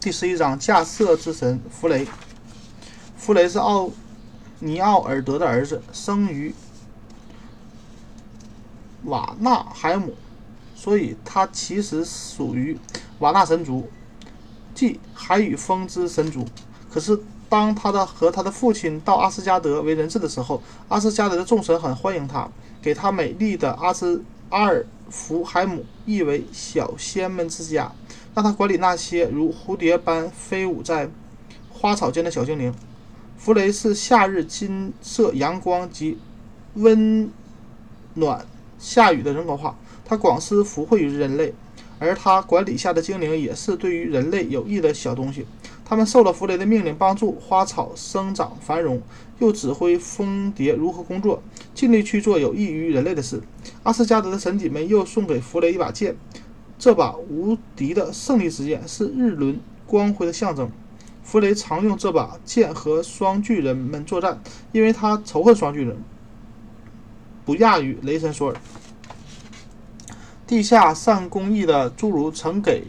[0.00, 2.08] 第十一章架设之神弗雷。
[3.18, 3.90] 弗雷是奥
[4.60, 6.54] 尼奥尔德的儿子，生于
[9.04, 10.14] 瓦纳海姆，
[10.74, 12.78] 所以他其实属于
[13.18, 13.90] 瓦纳神族，
[14.74, 16.46] 即海与风之神族。
[16.90, 17.20] 可是
[17.50, 22.48] 当他的和他的父亲到阿斯加德为人质的时候，阿斯加德的众神很欢迎他，
[22.80, 27.90] 给他美丽的阿斯阿尔弗海姆意为小仙们之家。
[28.32, 31.10] 让他管理那些如蝴蝶般飞舞在
[31.68, 32.72] 花草间的小精灵。
[33.36, 36.16] 弗雷是夏日金色阳光及
[36.74, 37.28] 温
[38.14, 38.46] 暖
[38.78, 41.52] 下雨的人格化，他广施福惠于人类，
[41.98, 45.44] 而他管理下的精灵也是对于人类有益的小东西。
[45.90, 49.02] 他们受了弗雷的命令，帮助花草生长繁荣，
[49.40, 51.42] 又指挥蜂蝶如何工作，
[51.74, 53.42] 尽力去做有益于人类的事。
[53.82, 56.14] 阿斯加德的神邸们又送给弗雷一把剑。
[56.78, 60.70] 这把无敌的胜利之剑是日轮光辉的象征。
[61.24, 65.96] 弗雷常用这把剑和双巨人们作战，因为他仇恨双巨人，
[67.44, 68.56] 不亚于雷神索尔。
[70.46, 72.84] 地下善工艺的侏儒曾给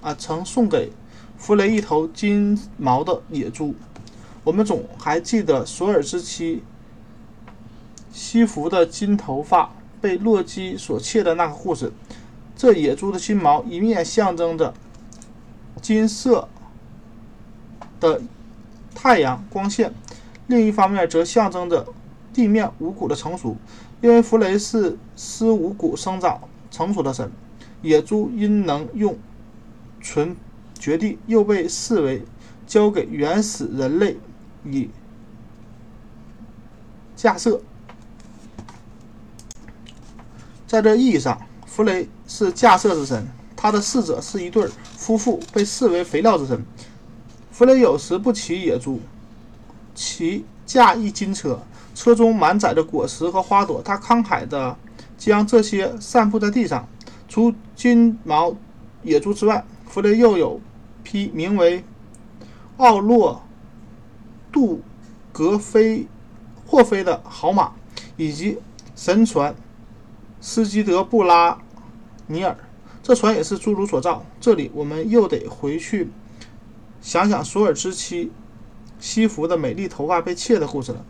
[0.00, 0.90] 啊曾送给
[1.38, 3.74] 弗雷一头金毛的野猪。
[4.44, 6.62] 我们总还记得索尔之妻
[8.12, 11.92] 西弗的金头发被洛基所窃的那个故事。
[12.56, 14.74] 这野猪的金毛一面象征着
[15.80, 16.48] 金色
[18.00, 18.20] 的
[18.94, 19.94] 太阳光线，
[20.48, 21.86] 另一方面则象征着
[22.32, 23.56] 地面五谷的成熟。
[24.00, 27.30] 因为弗雷是施五谷生长成熟的神，
[27.82, 29.16] 野猪因能用
[30.00, 30.36] 纯
[30.78, 32.22] 掘地，又被视为
[32.66, 34.16] 交给原始人类
[34.64, 34.88] 以
[37.14, 37.60] 架设。
[40.66, 41.38] 在这意义上。
[41.70, 46.60] 弗雷是架设之神，他的侍者是一对夫妇，被视为肥料之神。
[47.52, 49.00] 弗雷有时不骑野猪，
[49.94, 51.62] 骑驾一金车，
[51.94, 54.76] 车中满载着果实和花朵，他慷慨地
[55.16, 56.88] 将这些散布在地上。
[57.28, 58.56] 除金毛
[59.04, 59.64] 野猪之外，
[59.98, 60.60] 弗雷又有
[61.02, 61.82] 匹名为
[62.76, 63.42] 奥洛
[64.52, 64.80] 杜
[65.32, 66.06] 格菲
[66.64, 67.72] 霍菲的好马，
[68.16, 68.58] 以及
[68.94, 69.56] 神船
[70.40, 71.58] 斯基德布拉。
[72.28, 72.56] 尼尔，
[73.02, 74.24] 这船也是侏儒所造。
[74.38, 76.08] 这里我们又得回去
[77.00, 78.30] 想想索尔之妻
[79.00, 81.04] 西弗的美丽头发被窃的故事了。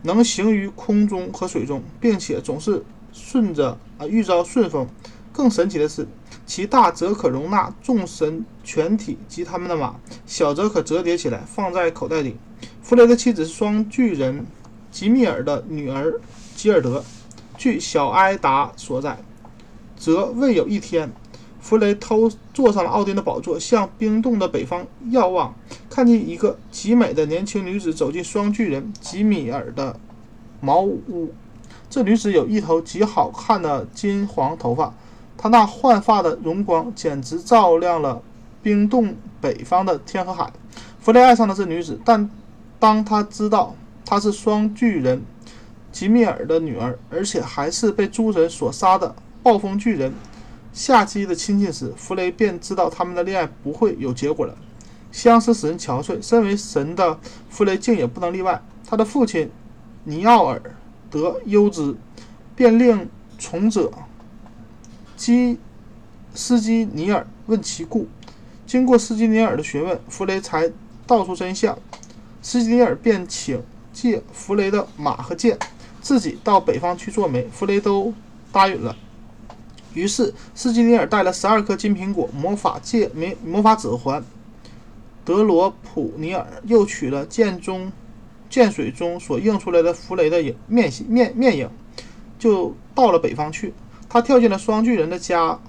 [0.00, 4.88] 能行于空中和水中，并且总是顺着啊遇着顺风。
[5.38, 6.04] 更神奇的是，
[6.46, 9.94] 其大则可容纳众神全体及他们的马，
[10.26, 12.34] 小则可折叠起来放在口袋里。
[12.82, 14.44] 弗雷的妻子是双巨人
[14.90, 16.20] 吉米尔的女儿
[16.56, 17.04] 吉尔德，
[17.56, 19.16] 据小埃达所载。
[19.96, 21.12] 则未有一天，
[21.60, 25.54] 弗雷偷坐上了奥丁的宝座，向冰冻的北方遥望，
[25.88, 30.00] 看见一个极美的年轻女子走进双巨人吉米尔的
[30.60, 31.32] 茅屋。
[31.88, 34.92] 这女子有一头极好看的金黄头发，
[35.38, 38.20] 她那焕发的荣光简直照亮了
[38.62, 40.52] 冰冻北方的天和海。
[41.00, 42.28] 弗雷爱上了这女子，但
[42.78, 45.22] 当他知道她是双巨人
[45.90, 49.14] 吉米尔的女儿，而且还是被诸神所杀的。
[49.40, 50.12] 暴风巨人
[50.72, 54.54] 夏基的亲戚时，弗雷便知道他们的恋爱不会有结果了。
[55.10, 57.18] 相思使人憔悴，身为神的
[57.48, 58.60] 弗雷竟也不能例外。
[58.86, 59.50] 他的父亲
[60.04, 60.60] 尼奥尔
[61.10, 61.94] 德优之，
[62.54, 63.90] 便令从者
[65.18, 65.58] 基
[66.32, 68.06] 斯基尼尔问其故。
[68.64, 70.70] 经过斯基尼尔的询问，弗雷才
[71.06, 71.76] 道出真相。
[72.40, 73.60] 斯基尼尔便请
[73.92, 75.58] 借弗雷的马和剑，
[76.00, 77.48] 自己到北方去做媒。
[77.48, 78.14] 弗雷都
[78.52, 78.96] 答应了。
[79.92, 84.22] 于是，斯基尼尔带了十二颗金苹果、魔法戒、魔魔法指环。
[85.24, 87.90] 德罗普尼尔又取了剑中
[88.48, 91.68] 剑水中所映出来的弗雷的影面面面影，
[92.38, 93.74] 就到了北方去。
[94.08, 95.60] 他跳进了双巨人的家，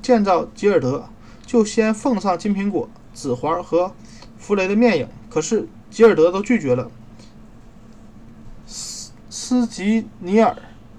[0.00, 1.08] 见到吉尔德，
[1.44, 3.92] 就先奉上金苹果、指环和
[4.38, 5.08] 弗雷的面影。
[5.28, 6.90] 可是吉尔德都拒绝了。
[8.66, 10.56] 斯斯吉尼尔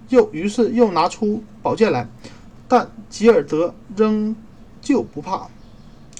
[0.09, 2.07] 又于是又拿出宝剑来。
[2.67, 4.35] 但吉尔德仍
[4.81, 5.47] 旧不怕，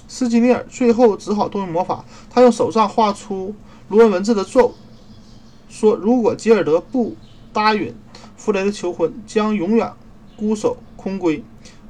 [0.08, 2.06] 斯吉尼尔最后只好动用魔法。
[2.30, 3.56] 他用手上画出
[3.90, 4.76] 罗文文字的咒，
[5.68, 7.16] 说：“如果吉尔德不
[7.52, 7.96] 答应
[8.38, 9.92] 弗雷的求婚，将永远
[10.36, 11.42] 孤守空闺，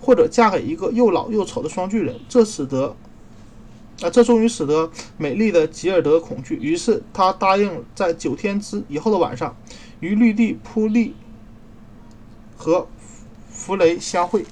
[0.01, 2.95] 或者嫁给一个又老又丑的双巨人。”这使得
[4.01, 6.55] 啊，这终于使得美丽的吉尔德恐惧。
[6.55, 9.55] 于是他答应在九天之以后的晚上，
[9.99, 11.15] 于绿地铺地
[12.57, 12.87] 和。
[13.55, 14.43] 弗雷相会，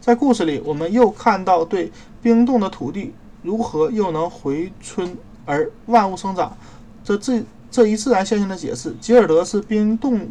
[0.00, 3.12] 在故事里，我们又看到对冰冻的土地
[3.42, 6.56] 如何又能回春而万物生长？
[7.04, 10.26] 这这这一自然现象的解释，吉尔德是冰冻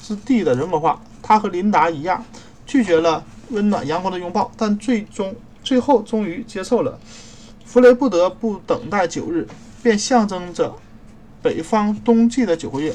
[0.00, 1.02] 之地的人格化。
[1.22, 2.24] 他和琳达一样，
[2.66, 6.98] 拒绝了温暖阳光的拥抱，但最终最后终于接受了。
[7.64, 9.46] 弗雷不得不等待九日，
[9.82, 10.74] 便象征着
[11.42, 12.94] 北方冬季的九个月。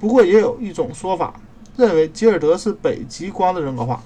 [0.00, 1.34] 不过，也有一种说法
[1.76, 4.02] 认为吉尔德是北极光的人格化。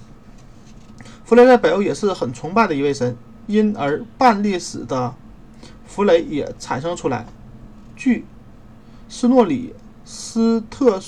[1.24, 3.16] 弗雷在北欧也是很崇拜的一位神，
[3.46, 5.14] 因而半历史的
[5.86, 7.24] 弗雷也产生出来。
[7.96, 8.26] 据
[9.08, 9.72] 斯诺里
[10.04, 11.00] 斯特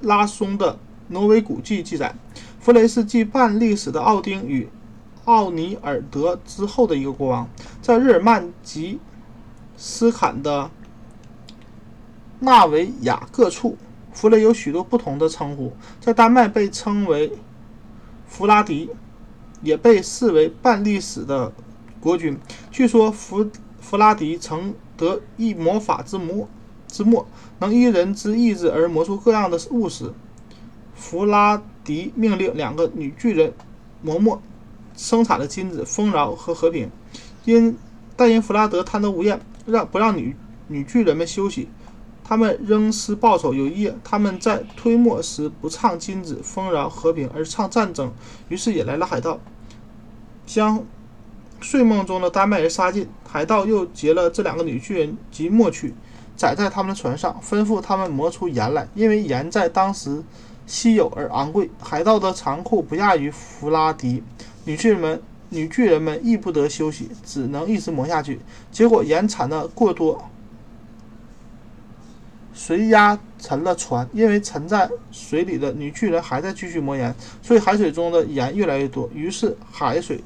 [0.00, 0.72] 拉松的
[1.10, 2.14] 《挪威古迹》记载，
[2.58, 4.68] 弗雷是继半历史的奥丁与
[5.26, 7.48] 奥尼尔德之后的一个国王。
[7.82, 8.98] 在日耳曼及
[9.76, 10.70] 斯坎的
[12.40, 13.76] 纳维亚各处，
[14.12, 15.72] 弗雷有许多不同的称呼。
[16.00, 17.32] 在丹麦被称为
[18.26, 18.88] 弗拉迪。
[19.62, 21.52] 也被视为半历史的
[22.00, 22.38] 国君。
[22.70, 23.46] 据说弗
[23.78, 26.48] 弗拉迪曾得一魔法之魔
[26.88, 27.26] 之墨，
[27.58, 30.14] 能依人之意志而磨出各样的物事，
[31.00, 33.54] 弗拉迪命令两个女巨人
[34.02, 34.40] 磨墨，
[34.94, 36.90] 生产了金子、丰饶和和平。
[37.46, 37.74] 因
[38.14, 40.36] 但因弗拉德贪得无厌，让不让女
[40.68, 41.68] 女巨人们休息，
[42.22, 43.54] 他们仍施报酬。
[43.54, 48.12] 有一夜，他们在推磨时不唱金子、丰饶、和平，而唱战争，
[48.50, 49.40] 于是引来了海盗。
[50.44, 50.84] 将
[51.60, 55.94] 睡梦中的丹麦人杀尽，海盗又劫了这两个女巨人及墨去，
[56.36, 60.22] 载在他们的船上，吩咐他们磨出盐来，因为盐在当时
[60.70, 61.68] 稀有而昂贵。
[61.80, 64.22] 海盗的残酷不亚于弗拉迪，
[64.64, 68.38] 女巨人们女巨人们亦不得休息，只能一直磨下去。
[68.70, 70.30] 结果盐产的过多，
[72.54, 77.12] 水压沉了船，因为沉在水里的女巨人还在继续磨盐，
[77.42, 80.22] 所以海水中的盐越来越多，于是海水。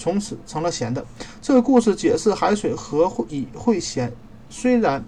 [0.00, 1.04] 从此成了咸的。
[1.42, 4.12] 这个故事解释海水何以会咸。
[4.48, 5.04] 虽然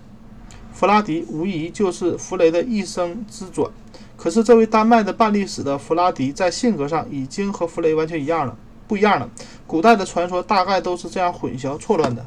[0.72, 3.70] 弗拉迪无疑就是弗雷的一生之转，
[4.20, 8.54] 可是这位丹麦的半历史的弗拉迪在性格上已经和弗雷完全一样了，
[8.86, 9.26] 不一样了。
[9.66, 12.26] 古代的传说大概都是这样混淆错乱的。